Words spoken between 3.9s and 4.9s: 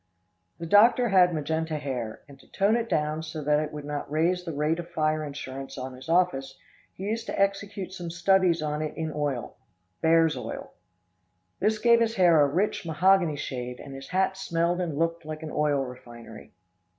raise the rate of